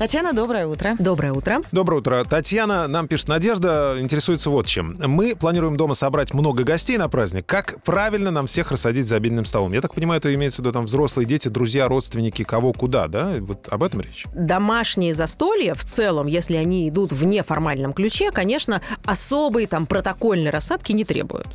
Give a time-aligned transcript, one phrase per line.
[0.00, 0.96] Татьяна, доброе утро.
[0.98, 1.60] Доброе утро.
[1.72, 2.24] Доброе утро.
[2.24, 4.96] Татьяна, нам пишет Надежда, интересуется вот чем.
[4.98, 7.44] Мы планируем дома собрать много гостей на праздник.
[7.44, 9.74] Как правильно нам всех рассадить за обеденным столом?
[9.74, 13.34] Я так понимаю, это имеется в виду там взрослые дети, друзья, родственники, кого куда, да?
[13.40, 14.24] Вот об этом речь?
[14.32, 20.92] Домашние застолья в целом, если они идут в неформальном ключе, конечно, особые там протокольной рассадки
[20.92, 21.48] не требуют.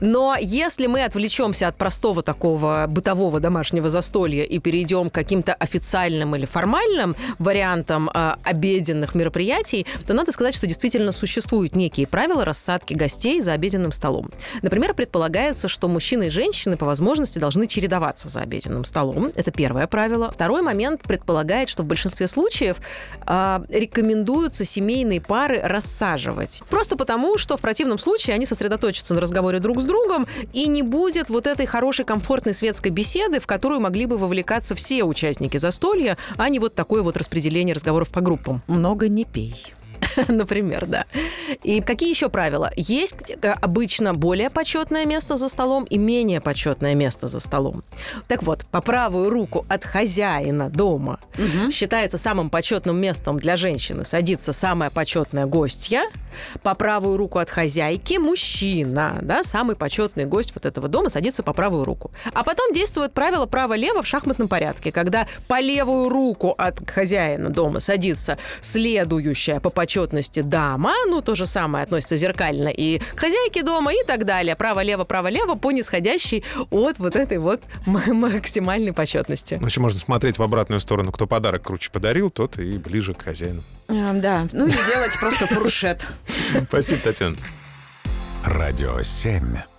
[0.00, 6.34] Но если мы отвлечемся от простого такого бытового домашнего застолья и перейдем к каким-то официальным
[6.34, 12.94] или формальным вариантам э, обеденных мероприятий, то надо сказать, что действительно существуют некие правила рассадки
[12.94, 14.30] гостей за обеденным столом.
[14.62, 19.30] Например, предполагается, что мужчины и женщины по возможности должны чередоваться за обеденным столом.
[19.34, 20.30] Это первое правило.
[20.30, 22.78] Второй момент предполагает, что в большинстве случаев
[23.26, 26.62] э, рекомендуются семейные пары рассаживать.
[26.68, 30.82] Просто потому, что в противном случае они сосредоточатся на разговоре друг с другом, и не
[30.82, 36.16] будет вот этой хорошей, комфортной светской беседы, в которую могли бы вовлекаться все участники застолья,
[36.36, 38.62] а не вот такое вот распределение разговоров по группам.
[38.66, 39.54] Много не пей.
[40.28, 41.06] Например, да.
[41.62, 42.70] И какие еще правила?
[42.76, 47.82] Есть э, обычно более почетное место за столом и менее почетное место за столом.
[48.28, 51.70] Так вот, по правую руку от хозяина дома Мгм.
[51.70, 56.02] считается самым почетным местом для женщины садится самая почетная гостья.
[56.62, 61.52] По правую руку от хозяйки мужчина, да, самый почетный гость вот этого дома садится по
[61.52, 62.10] правую руку.
[62.32, 67.80] А потом действует правило право-лево в шахматном порядке, когда по левую руку от хозяина дома
[67.80, 70.09] садится следующая по почетности
[70.42, 74.56] дама, ну то же самое относится зеркально и к хозяйке дома и так далее.
[74.56, 79.58] Право-лево, право-лево по нисходящей от вот этой вот максимальной почетности.
[79.60, 81.12] Ну, еще можно смотреть в обратную сторону.
[81.12, 83.62] Кто подарок круче подарил, тот и ближе к хозяину.
[83.88, 86.06] А, да, ну или делать просто фуршет.
[86.68, 87.36] Спасибо, Татьяна.
[88.44, 89.69] Радио 7.